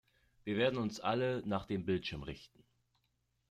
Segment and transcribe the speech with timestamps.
[0.45, 2.63] Wir werden uns alle nach dem Bildschirm richten.